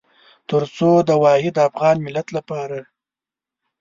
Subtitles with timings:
[0.49, 2.79] تر څو د واحد افغان ملت لپاره.